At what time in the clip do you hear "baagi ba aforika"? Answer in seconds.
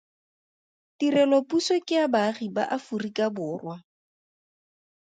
2.13-3.25